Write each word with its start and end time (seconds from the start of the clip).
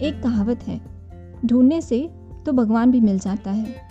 एक 0.00 0.22
कहावत 0.22 0.62
है, 0.62 0.80
ढूँढने 1.46 1.80
से 1.80 2.08
तो 2.46 2.52
भगवान 2.52 2.90
भी 2.90 3.00
मिल 3.00 3.18
जाता 3.18 3.50
है। 3.50 3.88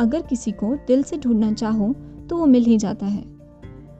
अगर 0.00 0.22
किसी 0.22 0.52
को 0.52 0.74
दिल 0.86 1.02
से 1.02 1.18
ढूंढना 1.18 1.52
चाहो 1.52 1.92
तो 2.30 2.36
वो 2.36 2.46
मिल 2.46 2.64
ही 2.64 2.78
जाता 2.78 3.06
है। 3.06 3.24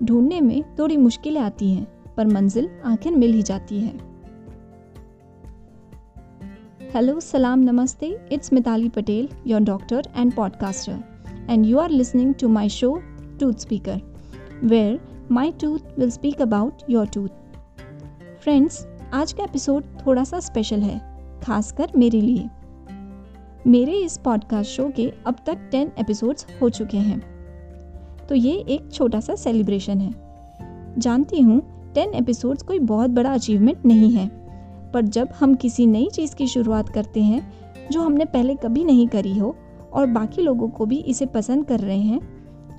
ढूँढने 0.03 0.41
में 0.41 0.62
थोड़ी 0.79 0.96
मुश्किलें 0.96 1.41
आती 1.41 1.71
हैं, 1.71 1.87
पर 2.17 2.27
मंजिल 2.27 2.69
आखिर 2.85 3.17
मिल 3.17 3.33
ही 3.33 3.43
जाती 3.43 3.80
है। 3.80 3.93
हेलो, 6.95 7.19
सलाम, 7.20 7.61
namaste. 7.61 8.07
It's 8.32 8.53
Mitali 8.53 8.89
Patel, 8.89 9.29
your 9.46 9.61
doctor 9.61 10.09
and 10.16 10.34
podcaster, 10.34 10.98
and 11.50 11.66
you 11.66 11.79
are 11.79 11.91
listening 11.91 12.34
to 12.34 12.48
my 12.48 12.69
show, 12.69 12.96
tooth 13.41 13.53
speaker, 13.53 14.00
where 14.64 15.00
my 15.30 15.53
tooth 15.53 15.98
will 15.98 16.11
speak 16.11 16.43
about 16.43 16.91
your 16.91 17.07
tooth. 17.07 17.29
Friends, 18.43 18.87
आज 19.12 19.32
का 19.32 19.45
एपिसोड 19.45 19.84
थोड़ा 20.06 20.25
सा 20.25 20.41
स्पेशल 20.41 20.80
है। 20.80 21.12
खासकर 21.42 21.91
मेरे 21.96 22.20
लिए। 22.20 22.48
मेरे 23.66 23.92
इस 23.92 24.16
पॉडकास्ट 24.16 24.70
शो 24.70 24.91
के 24.96 25.12
अब 25.27 25.37
तक 25.46 25.69
टेन 25.70 25.92
एपिसोड्स 25.98 26.46
हो 26.62 26.69
चुके 26.69 26.96
हैं। 26.96 27.20
तो 28.28 28.34
ये 28.34 28.52
एक 28.52 28.92
छोटा 28.92 29.20
सा 29.20 29.34
सेलिब्रेशन 29.34 30.00
है। 30.00 30.14
जानती 30.98 31.41
हूँ 31.41 31.60
टेन 31.95 32.14
एपिसोड्स 32.14 32.62
कोई 32.62 32.78
बहुत 32.78 33.10
बड़ा 33.10 33.34
अचीवमेंट 33.34 33.86
नहीं 33.86 34.10
है। 34.10 34.30
पर 34.92 35.02
जब 35.02 35.28
हम 35.41 35.55
किसी 35.55 35.86
नई 35.86 36.09
चीज़ 36.12 36.34
की 36.34 36.47
शुरुआत 36.47 36.88
करते 36.88 37.23
हैं, 37.23 37.52
जो 37.91 38.02
हमने 38.02 38.24
पहले 38.24 38.55
कभी 38.55 38.84
नहीं 38.84 39.09
करी 39.09 39.38
हो, 39.38 39.56
और 39.92 40.06
बाकी 40.06 40.42
लोगों 40.42 40.69
को 40.69 40.86
भी 40.86 40.97
इसे 40.97 41.27
पसंद 41.27 41.66
कर 41.66 41.80
रहे 41.80 42.00
हैं 42.00 42.20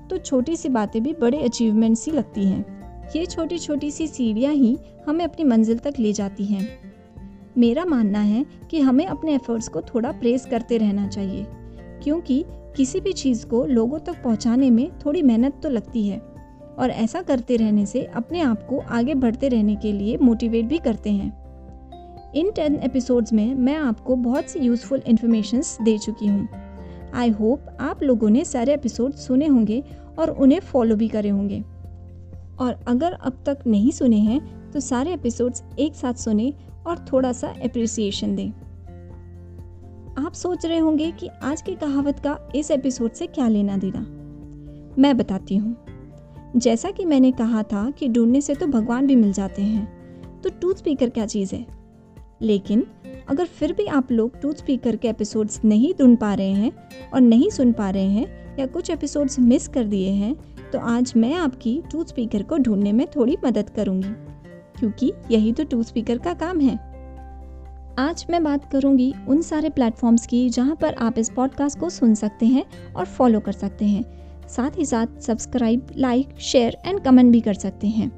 तो 0.08 0.18
छोटी 0.18 0.56
सी 0.56 0.70
बातें 0.70 1.04
भी 1.04 1.14
बड़े 1.14 1.44
अचीवमेंट 1.44 1.98
सी 1.98 2.12
लगती 2.12 2.46
हैं। 2.46 2.84
ये 3.16 3.26
छोटी 3.26 3.58
छोटी 3.58 3.92
सी 3.92 4.08
सीढ़ियाँ 4.08 4.54
ही 4.54 4.78
हमें 5.08 5.26
अपनी 5.26 5.44
मंजिल 5.46 5.78
तक 5.78 5.94
ले 6.00 6.14
जाती 6.14 6.46
हैं। 6.46 6.68
मेरा 7.58 7.86
मानना 7.86 8.20
है 8.20 8.46
कि 8.72 8.80
हमें 8.80 9.06
अपने 9.06 9.34
एफर्ट्स 9.36 9.68
को 9.68 9.82
थोड़ा 9.84 10.12
प्रेस 10.12 10.46
करते 10.46 10.78
रहना 10.78 11.08
चाहिए, 11.08 11.46
क्योंकि 12.04 12.44
किसी 12.78 13.00
भी 13.00 13.14
चीज़ 13.14 13.46
को 13.48 13.66
लोगों 13.66 14.00
तक 14.00 14.22
पहुँचाने 14.24 14.70
में 14.70 14.90
थोड़ी 15.00 15.22
मेहनत 15.22 15.60
तो 15.64 15.70
लगती 15.70 16.08
है, 16.08 16.18
और 16.80 16.90
ऐसा 16.90 17.22
करते 17.22 17.56
रहने 17.56 17.86
से 17.86 18.04
अपने 18.06 18.42
आप 18.42 18.66
को 18.68 18.80
आगे 18.90 19.16
बढ़ते 19.16 19.50
रहने 19.50 19.76
के 19.76 19.92
लिए 19.92 20.18
मोटिवेट 20.18 20.66
भी 20.66 20.78
करते 20.78 21.12
हैं। 21.12 22.32
इन 22.36 22.52
टेन 22.52 22.76
एपिसोड्स 22.76 23.34
में 23.34 23.54
मैं 23.56 23.76
आपको 23.78 24.16
बहुत 24.16 24.50
सी 24.50 24.60
यूज़फुल 24.60 25.02
इन्फॉर्मेशंस 25.08 25.78
दे 25.82 25.98
चुकी 25.98 26.28
हूँ। 26.28 26.48
आई 27.14 27.30
होप 27.32 27.66
आप 27.82 28.04
लोगों 28.04 28.30
ने 28.30 28.44
सारे 28.46 28.74
एपिसोड 28.74 29.14
सुने 29.16 29.48
होंगे 29.48 29.84
और 30.20 30.30
उन्हें 30.30 30.60
फॉलो 30.62 30.96
भी 30.96 31.08
करे 31.08 31.30
होंगे। 31.30 31.64
और 32.60 32.80
अगर 32.88 33.14
अब 33.14 33.44
तक 33.46 33.60
नहीं 33.68 33.92
सुने 33.92 34.18
हैं 34.18 34.72
तो 34.72 34.80
सारे 34.80 35.14
एपिसोड्स 35.14 35.64
एक 35.80 35.96
साथ 35.96 36.14
सुने 36.16 36.54
और 36.88 37.06
थोड़ा 37.14 37.32
सा 37.32 37.48
अप्रिसिएशन 37.48 38.36
दें। 38.36 38.50
आप 40.26 40.34
सोच 40.34 40.66
रहे 40.66 40.78
होंगे 40.78 41.12
कि 41.12 41.28
आज 41.28 41.62
की 41.62 41.76
कहावत 41.76 42.20
का 42.20 42.52
इस 42.56 42.72
एपिसोड 42.72 43.12
से 43.12 43.28
क्या 43.28 43.48
लेना 43.48 43.78
देना। 43.78 44.00
मैं 45.02 45.18
बताती 45.18 45.56
हूँ। 45.56 45.78
जैसा 46.56 46.92
कि 46.92 47.06
मैंने 47.06 47.32
कहा 47.32 47.64
था 47.64 47.90
कि 47.90 48.10
ढूँढने 48.10 48.42
से 48.42 48.56
तो 48.56 48.68
भगवान 48.68 49.08
भी 49.08 49.16
मिल 49.16 49.34
जाते 49.34 49.62
हैं। 49.62 50.04
तो 50.42 50.50
टूथ 50.50 50.76
स्पीकर 50.76 51.10
क्या 51.10 51.26
चीज़ 51.26 51.56
है? 51.56 51.66
लेकिन 52.42 52.88
अगर 53.28 53.46
फिर 53.46 53.74
भी 53.74 53.86
आप 53.86 54.12
लोग 54.12 54.42
टूथ 54.42 54.54
स्पीकर 54.54 54.96
के 54.96 55.08
एपिसोड्स 55.08 55.66
नहीं 55.66 55.94
ढूंढ 56.00 56.18
पा 56.18 56.34
रहे 56.34 56.52
हैं 56.52 56.72
और 57.14 57.22
नहीं 57.22 57.50
सुन 57.50 57.72
पा 57.72 57.90
रहे 57.90 58.06
हैं 58.06 58.58
या 58.60 58.66
कुछ 58.66 58.90
एपिसोड्स 58.90 59.40
मिस 59.40 59.68
कर 59.68 59.84
दिए 59.84 60.10
हैं 60.10 60.36
तो 60.72 60.80
आज 60.80 61.14
मैं 61.18 61.36
आपकी 61.36 61.84
टूथ 61.92 62.06
स्पीकर 62.06 62.44
को 62.44 62.58
ढूँढने 62.58 62.92
में 62.92 63.08
थोड़ी 63.08 63.38
मदद 63.46 63.70
करूँगी। 63.70 64.33
क्योंकि 64.84 65.12
यही 65.32 65.52
तो 65.54 65.64
टूथ 65.64 65.84
स्पीकर 65.84 66.18
का 66.18 66.34
काम 66.34 66.60
है। 66.60 66.76
आज 68.00 68.26
मैं 68.30 68.44
बात 68.44 68.72
करूँगी 68.72 69.14
उन 69.28 69.42
सारे 69.42 69.70
प्लेटफॉर्म्स 69.70 70.28
की 70.28 70.50
जहाँ 70.50 70.76
पर 70.76 70.94
आप 70.94 71.20
इस 71.20 71.30
पॉडकास्ट 71.30 71.80
को 71.80 71.90
सुन 71.90 72.16
सकते 72.16 72.46
हैं 72.46 72.64
और 72.96 73.06
फॉलो 73.06 73.40
कर 73.40 73.52
सकते 73.52 73.86
हैं। 73.86 74.04
साथ 74.48 74.78
ही 74.78 74.86
साथ 74.86 75.22
subscribe 75.22 75.88
like 75.98 76.36
share 76.40 76.78
and 76.86 77.00
comment 77.00 77.32
भी 77.32 77.42
कर 77.42 77.54
सकते 77.54 77.88
हैं। 77.88 78.12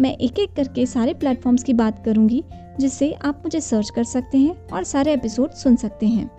मैं 0.00 0.16
एक 0.16 0.38
एक 0.38 0.52
करके 0.52 0.86
सारे 0.86 1.14
प्लेटफॉर्म्स 1.14 1.62
की 1.62 1.74
बात 1.74 2.04
करूँगी, 2.04 2.44
जिससे 2.80 3.12
आप 3.12 3.42
मुझे 3.44 3.60
सर्च 3.60 3.90
कर 3.90 4.04
सकते 4.04 4.38
हैं 4.38 4.66
और 4.68 4.84
सारे 4.84 5.12
एपिसोड 5.12 5.50
सुन 5.50 5.76
सकते 5.76 6.06
हैं। 6.06 6.30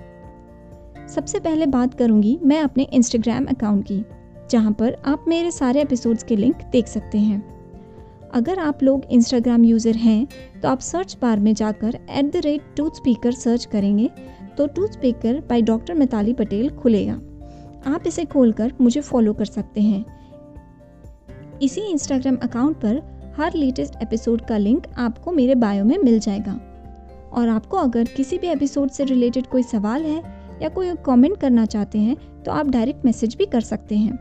सबसे 1.07 1.40
पहले 1.40 1.66
बात 1.66 1.94
करूँगी 1.94 2.40
मैं 2.44 2.61
अपने 2.61 2.84
इंस्टाग्राम 2.84 3.45
अकाउंट 3.45 3.85
की, 3.85 4.03
जहाँ 4.51 4.72
पर 4.72 5.01
आप 5.06 5.25
मेरे 5.28 5.51
सारे 5.51 5.81
एपिसोड्स 5.81 6.23
के 6.23 6.35
लिंक 6.35 6.56
देख 6.72 6.88
सकते 6.88 7.17
हैं। 7.17 7.60
अगर 8.34 8.59
आप 8.59 8.84
लोग 8.84 9.06
इंस्टाग्राम 9.12 9.64
यूज़र 9.66 9.96
हैं 9.96 10.28
तो 10.62 10.68
आप 10.68 10.80
सर्च 10.80 11.16
बार 11.22 11.40
में 11.40 11.53
जाकर 11.53 11.96
at 12.09 12.31
the 12.34 12.42
rate 12.46 12.62
tooth 12.78 12.92
speaker 12.92 13.31
search 13.31 13.66
करेंगे 13.66 14.09
तो 14.58 14.68
tooth 14.68 14.88
speaker 14.88 15.40
by 15.50 15.62
doctor 15.62 15.94
Mitali 15.94 16.34
Patel 16.34 16.70
खुलेगा। 16.72 17.14
आप 17.86 18.08
इसे 18.08 18.25
खोलकर 18.25 18.74
मुझे 18.81 19.02
फॉलो 19.02 19.34
कर 19.34 19.46
सकते 19.46 19.81
हैं। 19.81 20.06
इसी 21.62 21.81
इंस्टाग्राम 21.81 22.38
अकाउंट 22.44 22.78
पर 22.78 23.02
हर 23.38 23.53
लेटेस्ट 23.53 24.02
एपिसोड 24.03 24.41
का 24.41 24.58
लिंक 24.58 24.88
आपको 25.00 25.31
मेरे 25.31 25.56
बायो 25.56 25.86
में 25.86 25.97
मिल 25.97 26.20
जाएगा। 26.20 26.59
और 27.34 27.50
आपको 27.50 27.78
अगर 27.78 28.08
किसी 28.08 28.38
भी 28.38 28.47
एपिसोड 28.47 28.90
से 28.90 29.03
रिलेटेड 29.03 29.47
कोई 29.47 29.64
सवाल 29.64 30.03
है 30.03 30.24
या 30.62 30.70
कोई 30.70 30.96
कमेंट 31.06 31.38
करना 31.38 31.66
चाहते 31.66 32.00
हैं 32.00 32.44
तो 32.44 32.52
आप 32.52 32.70
डायरेक्ट 32.70 33.06
मैसेज 33.06 33.36
भी 33.36 33.46
कर 33.46 33.62
सकते 33.62 33.97
हैं। 33.97 34.12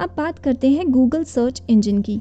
अब 0.00 0.14
बात 0.16 0.38
करते 0.38 0.70
हैं 0.70 0.90
गूगल 0.90 1.24
सर्च 1.24 1.62
इंजन 1.70 2.02
की। 2.02 2.20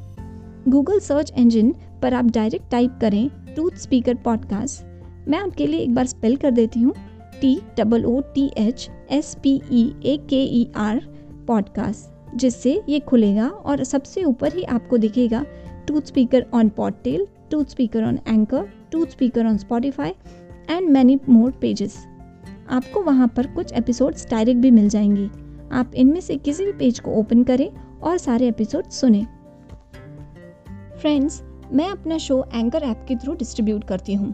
गूगल 0.69 0.99
सर्च 0.99 1.31
इंजन 1.37 1.73
पर 2.01 2.13
आप 2.13 2.25
डायरेक्ट 2.25 2.71
टाइप 2.71 2.97
करें 3.01 3.29
टूथ 3.55 3.71
स्पीकर 3.71 4.15
पॉडकास्ट 4.15 4.83
मैं 5.29 5.39
आपके 5.39 5.67
लिए 5.67 5.79
एक 5.79 5.95
बार 5.95 6.05
स्पेल 6.05 6.35
कर 6.35 6.51
देती 6.51 6.79
हूँ। 6.79 6.93
T 7.41 7.61
double 7.77 8.05
O 8.05 8.19
T 8.21 8.51
H 8.57 8.89
S 9.11 9.37
P 9.43 9.61
E 9.71 9.83
A 10.05 10.17
K 10.29 10.43
E 10.43 10.71
R 10.75 11.01
podcast 11.47 12.37
जिससे 12.37 12.81
ये 12.89 12.99
खुलेगा 12.99 13.47
और 13.47 13.83
सबसे 13.83 14.23
ऊपर 14.23 14.53
ही 14.53 14.63
आपको 14.63 14.97
दिखेगा 14.97 15.45
tooth 15.87 16.01
speaker 16.01 16.45
on 16.53 16.69
Podtail 16.69 17.27
tooth 17.51 17.65
speaker 17.65 18.03
on 18.03 18.19
Anchor 18.27 18.69
tooth 18.91 19.07
speaker 19.07 19.45
on 19.45 19.57
Spotify 19.57 20.09
and 20.69 20.89
many 20.89 21.19
more 21.29 21.51
pages 21.51 21.97
आपको 22.69 23.01
वहाँ 23.01 23.27
पर 23.27 23.47
कुछ 23.47 23.73
एपिसोड्स 23.73 24.29
डायरेक्ट 24.31 24.61
भी 24.61 24.71
मिल 24.71 24.89
जाएँगे। 24.89 25.29
आप 25.71 25.91
इनमें 25.95 26.19
से 26.21 26.35
किसी 26.35 26.65
भी 26.65 26.71
पेज 26.71 26.99
को 26.99 27.11
ओपन 27.11 27.43
करें 27.43 27.69
और 28.03 28.17
सारे 28.17 28.47
एपिसोड 28.47 28.89
सुने। 28.89 29.25
फ्रेंड्स 31.01 31.41
मैं 31.71 31.87
अपना 31.89 32.17
शो 32.17 32.43
एंकर 32.53 32.83
ऐप 32.83 33.05
के 33.07 33.15
थ्रू 33.15 33.33
डिस्ट्रीब्यूट 33.33 33.83
करती 33.83 34.13
हूँ। 34.13 34.33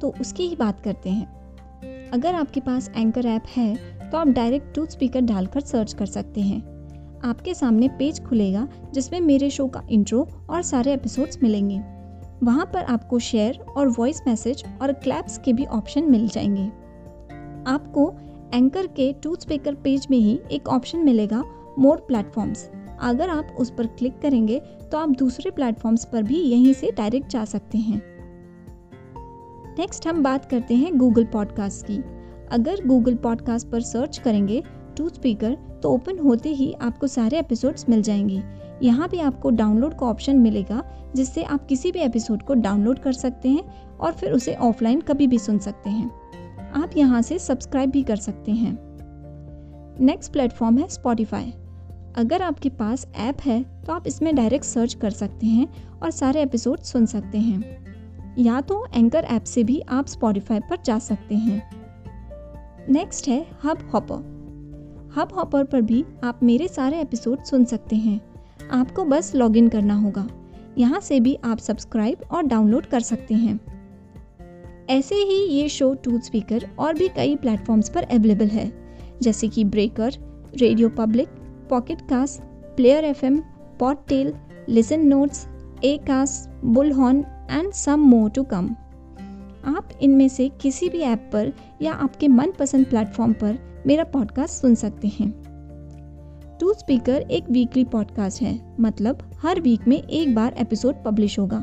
तो 0.00 0.14
उसकी 0.20 0.46
ही 0.46 0.56
बात 0.56 0.80
करते 0.80 1.10
हैं। 1.10 2.10
अगर 2.10 2.34
आपके 2.34 2.60
पास 2.60 2.90
एंकर 2.96 3.26
ऐप 3.26 3.42
है 3.56 3.74
तो 4.10 4.18
आप 4.18 4.28
डायरेक्ट 4.28 4.74
टूथ 4.74 4.86
स्पीकर 4.86 5.20
डालकर 5.20 5.60
सर्च 5.60 5.92
कर 5.92 6.06
सकते 6.06 6.40
हैं। 6.40 6.60
आपके 7.24 7.54
सामने 7.54 7.88
पेज 7.88 8.22
खुलेगा, 8.24 8.68
जिसमें 8.94 9.20
मेरे 9.20 9.50
शो 9.50 9.66
का 9.66 9.82
इंट्रो 9.90 10.26
और 10.50 10.62
सारे 10.62 10.92
एपिसोड्स 10.92 11.42
मिलेंगे। 11.42 11.78
वहाँ 12.42 12.66
पर 12.74 12.82
आपको 12.84 13.18
शेयर 13.18 13.58
और 13.76 13.88
वॉइस 13.88 14.22
मैसेज 14.26 14.64
और 14.82 14.92
क्लैप्स 14.92 15.38
के 15.38 15.52
भी 15.52 15.64
ऑप्शन 15.64 16.10
मिल 16.10 16.28
जाएँगे। 16.28 16.66
आपको 17.70 18.12
एंकर 18.54 18.86
के 18.86 19.12
टूथ 19.12 19.36
स्पीकर 19.36 19.74
पेज 19.74 20.06
में 20.10 20.18
ही 20.18 20.40
एक 20.52 20.68
ऑप्शन 20.68 20.98
मिलेगा 20.98 21.44
मोर 21.78 21.96
प्लेटफॉर्म्स 21.96 22.70
अगर 23.02 23.28
आप 23.28 23.56
उस 23.58 23.70
पर 23.70 23.86
क्लिक 23.86 24.20
करेंगे 24.20 24.58
तो 24.92 24.98
आप 24.98 25.08
दूसरे 25.08 25.50
प्लेटफॉर्म्स 25.50 26.04
पर 26.04 26.22
भी 26.22 26.40
यहीं 26.40 26.72
से 26.74 26.90
डायरेक्ट 26.90 27.28
जा 27.28 27.44
सकते 27.44 27.78
हैं। 27.78 28.02
नेक्स्ट 29.78 30.06
हम 30.06 30.22
बात 30.22 30.44
करते 30.44 30.74
हैं 30.74 30.98
गूगल 30.98 31.24
पॉडकास्ट 31.24 31.86
की। 31.86 31.96
अगर 32.52 32.86
गूगल 32.86 33.14
पॉडकास्ट 33.14 33.68
पर 33.68 33.80
सर्च 33.80 34.18
करेंगे 34.18 34.62
टू 34.96 35.08
स्पीकर 35.08 35.54
तो 35.82 35.90
ओपन 35.90 36.18
होते 36.18 36.48
ही 36.48 36.72
आपको 36.72 37.06
सारे 37.06 37.38
एपिसोड्स 37.38 37.88
मिल 37.88 38.02
जाएँगे। 38.02 38.42
यहाँ 38.82 39.08
भी 39.08 39.20
आपको 39.20 39.50
डाउनलोड 39.50 39.98
का 39.98 40.06
ऑप्शन 40.06 40.38
मिलेगा, 40.38 40.82
जिससे 41.16 41.42
आप 41.42 41.66
किसी 41.66 41.92
भी 41.92 41.98
एपिसोड 41.98 42.42
को 42.42 42.54
डाउनलोड 42.54 42.98
कर 42.98 43.12
सकते 43.12 43.48
हैं 43.48 43.96
और 43.98 44.12
फिर 44.12 44.32
उसे 44.32 44.54
ऑफलाइन 44.54 45.00
कभी 45.00 45.26
भी 45.26 45.38
सुन 45.38 45.58
सकते 45.58 45.90
हैं। 45.90 46.10
आप 46.72 46.90
यहाँ 46.96 47.22
से 47.22 47.38
सब्सक्राइब 47.38 47.90
भी 47.90 48.02
कर 48.02 48.16
सकते 48.16 48.52
हैं। 48.52 48.76
नेक्स्ट 50.00 50.32
प्लेटफॉर्म 50.32 50.78
है 50.78 50.88
स्पॉटिफाई 50.88 51.52
अगर 52.16 52.42
आपके 52.42 52.68
पास 52.68 53.06
ऐप 53.16 53.40
है 53.40 53.62
तो 53.84 53.92
आप 53.92 54.06
इसमें 54.06 54.34
डायरेक्ट 54.34 54.64
सर्च 54.64 54.94
कर 54.94 55.10
सकते 55.10 55.46
हैं 55.46 56.00
और 56.00 56.10
सारे 56.10 56.42
एपिसोड 56.42 56.80
सुन 56.80 57.06
सकते 57.06 57.38
हैं। 57.38 58.34
या 58.38 58.60
तो 58.60 58.86
एंकर 58.94 59.24
ऐप 59.24 59.44
से 59.44 59.64
भी 59.64 59.80
आप 59.80 60.06
स्पॉटिफाई 60.06 60.60
पर 60.60 60.78
जा 60.84 60.98
सकते 60.98 61.34
हैं। 61.34 61.62
नेक्स्ट 62.90 63.28
है 63.28 63.46
हब 63.64 63.90
हॉपर 63.94 64.30
हब 65.16 65.32
हॉपर 65.36 65.64
पर 65.64 65.80
भी 65.80 66.04
आप 66.24 66.40
मेरे 66.42 66.68
सारे 66.68 67.00
एपिसोड 67.00 67.44
सुन 67.44 67.64
सकते 67.64 67.96
हैं। 67.96 68.20
आपको 68.72 69.04
बस 69.04 69.34
लॉगिन 69.34 69.68
करना 69.68 69.94
होगा। 69.94 70.28
यहाँ 70.78 71.00
से 71.00 71.20
भी 71.20 71.34
आप 71.44 71.58
सब्सक्राइब 71.58 72.18
और 72.32 72.42
डाउनलोड 72.42 72.86
कर 72.86 73.00
सकते 73.00 73.34
हैं। 73.34 73.60
ऐसे 74.90 75.14
ही 75.14 75.44
ये 75.46 75.68
शो 75.68 75.94
टूथ 75.94 76.20
स्पीकर 76.20 76.68
और 76.78 76.94
भी 76.94 77.08
कई 77.08 77.36
प्लेटफॉर्म्स 77.36 77.88
पर 77.88 78.02
अवेलेबल 78.02 78.46
है, 78.46 78.72
जैसे 79.22 79.48
कि 79.48 79.64
Breaker 79.64 80.12
Radio 80.56 80.88
Public 80.88 81.28
Pocket 81.72 82.00
Casts 82.08 82.40
Player 82.76 83.04
F 83.04 83.24
M 83.26 83.42
Podtail 84.08 84.32
Listen 84.68 85.06
Notes 85.06 85.46
Acast 86.06 86.64
Bullhorn 86.92 87.24
and 87.50 87.72
some 87.72 88.00
more 88.00 88.30
to 88.30 88.42
come 88.44 88.68
आप 89.66 89.88
इनमें 90.02 90.28
से 90.28 90.48
किसी 90.60 90.88
भी 90.88 91.00
ऐप 91.00 91.28
पर 91.32 91.52
या 91.82 91.92
आपके 91.92 92.28
मनपसंद 92.28 92.86
प्लेटफॉर्म 92.86 93.32
पर 93.32 93.58
मेरा 93.86 94.04
पॉडकास्ट 94.04 94.60
सुन 94.60 94.74
सकते 94.74 95.08
हैं। 95.08 95.30
टू 96.60 96.72
स्पीकर 96.72 97.20
एक 97.30 97.50
वीकली 97.50 97.84
पॉडकास्ट 97.84 98.42
है 98.42 98.58
मतलब 98.80 99.22
हर 99.42 99.60
वीक 99.60 99.86
में 99.88 99.96
एक 99.96 100.34
बार 100.34 100.54
एपिसोड 100.58 101.02
पब्लिश 101.04 101.38
होगा। 101.38 101.58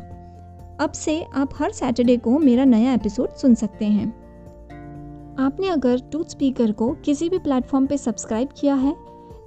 अब 0.82 0.92
से 0.96 1.22
आप 1.36 1.50
हर 1.60 1.72
सैटरडे 1.72 2.18
को 2.18 2.38
मेरा 2.40 2.66
नया 2.66 2.94
एपिसोड 2.94 3.36
सुन 3.36 3.56
सकते 3.56 3.86
हैं। 3.86 4.08
आपने 5.40 5.68
अगर 5.68 6.02
टूथ 6.12 6.26
स्पीकर 6.30 6.72
को 6.72 6.92
किसी 7.06 7.30
भी 7.30 7.40
प्लेटफॉर्म 7.40 7.86
पे 7.88 7.98
सब्सक्राइब 7.98 8.50
किया 8.60 8.76
है 8.76 8.96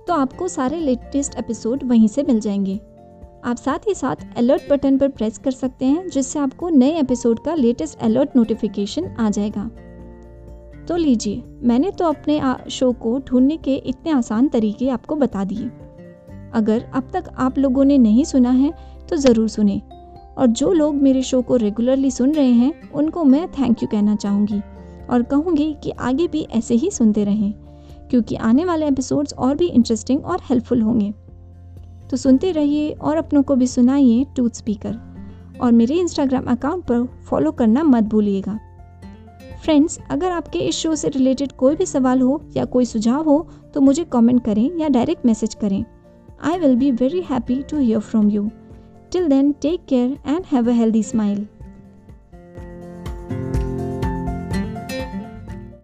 तो 0.09 0.15
आपको 0.15 0.49
सारे 0.49 0.81
लेटेस्ट 0.81 1.35
एपिसोड 1.35 1.83
वहीं 1.85 2.09
से 2.09 2.23
मिल 2.23 2.41
जाएँगे। 2.41 2.81
आप 3.45 3.57
साथ 3.57 3.79
ही 3.89 3.95
साथ 3.95 4.17
अलर्ट 4.37 4.63
बटन 4.71 4.99
पर 4.99 5.09
प्रेस 5.09 5.39
कर 5.39 5.51
सकते 5.51 5.85
हैं, 5.85 6.09
जिससे 6.09 6.39
आपको 6.39 6.69
नए 6.69 7.01
एपिसोड 7.01 7.41
का 7.45 7.55
लेटेस्ट 7.55 7.99
अलर्ट 7.99 8.37
नोटिफिकेशन 8.37 9.07
आ 9.07 9.31
जाएगा। 9.31 9.71
तो 10.89 10.97
लीजिए, 10.97 11.43
मैंने 11.63 11.91
तो 11.91 12.05
अपने 12.05 12.41
शो 12.71 12.93
को 12.93 13.19
ढूँढने 13.19 13.57
के 13.57 13.75
इतने 13.75 14.13
आसान 14.13 14.49
तरीके 14.49 14.89
आपको 14.89 15.17
बता 15.17 15.45
दिए। 15.45 15.71
अगर 16.55 16.85
अब 16.95 17.09
तक 17.13 17.25
आप 17.37 17.59
लोगों 17.59 17.85
ने 17.85 17.99
नहीं 17.99 18.25
सुना 18.25 18.51
है 18.51 18.73
तो 19.09 19.17
ज़रूर 19.17 19.49
सुने। 19.49 19.83
और 20.39 20.47
जो 20.47 20.73
लोग 20.73 20.95
मेरे 20.95 21.23
शो 21.23 21.43
को 21.43 21.57
रेगुलरली 21.57 22.11
सुन 22.11 22.33
रहे 22.33 22.53
हैं, 22.53 22.91
उनको 22.91 23.25
मैं 23.25 23.49
थैंक 23.49 23.83
यू 23.83 23.89
कहना 23.93 24.17
चाहूँगी। 24.17 24.61
और 25.11 25.23
कहूँगी 25.23 25.77
कि 25.83 25.91
आगे 25.91 26.29
भी 26.29 26.43
ऐसे 26.51 26.75
ही 26.75 26.91
सुनते 26.91 27.25
रहें। 27.25 27.62
क्योंकि 28.13 28.37
आने 28.37 28.65
वाले 28.65 28.87
एपिसोड्स 28.87 29.33
और 29.35 29.55
भी 29.57 29.67
इंटरेस्टिंग 29.67 30.25
और 30.25 30.41
हेल्पफुल 30.45 30.81
होंगे। 30.83 31.13
तो 32.11 32.17
सुनते 32.17 32.51
रहिए 32.53 32.91
और 32.93 33.17
अपनों 33.17 33.43
को 33.43 33.55
भी 33.57 33.67
सुनाइए 33.67 34.25
टूथ 34.37 34.51
स्पीकर 34.51 34.99
और 35.61 35.73
मेरे 35.73 35.95
इंस्टाग्राम 35.95 36.45
अकाउंट 36.47 36.85
पर 36.85 37.07
फॉलो 37.29 37.53
करना 37.53 37.83
मत 37.85 38.05
भूलिएगा। 38.05 38.59
फ्रेंड्स 39.65 39.99
अगर 40.11 40.33
आपके 40.33 40.59
इस 40.59 40.77
शो 40.77 40.95
से 40.95 41.09
रिलेटेड 41.09 41.53
कोई 41.53 41.77
भी 41.77 41.87
सवाल 41.87 42.21
हो 42.21 42.41
या 42.57 42.65
कोई 42.65 42.85
सुझाव 42.85 43.25
हो 43.25 43.47
तो 43.75 43.81
मुझे 43.81 44.05
कमेंट 44.05 44.45
करें 44.45 44.79
या 44.79 44.89
डायरेक्ट 44.89 45.27
मैसेज 45.27 45.55
करें। 45.55 45.85
I 46.43 46.59
will 46.59 46.77
be 46.77 46.91
very 46.93 47.23
happy 47.31 47.63
to 47.71 47.79
hear 47.79 48.01
from 48.01 48.31
you 48.31 48.49
till 49.13 49.29
then 49.29 49.53
take 49.63 49.85
care 49.89 50.17
and 50.27 50.45
have 50.53 50.71
a 50.71 50.75
healthy 50.75 51.03
smile 51.03 51.47